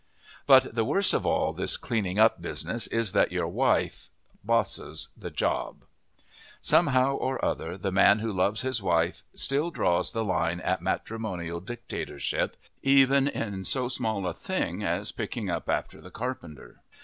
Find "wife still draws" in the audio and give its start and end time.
8.81-10.11